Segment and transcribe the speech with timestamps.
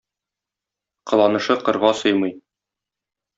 [1.07, 2.33] Кыланышы кырга сыймый.